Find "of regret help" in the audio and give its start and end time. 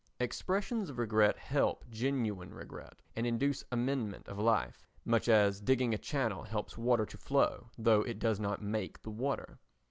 0.89-1.87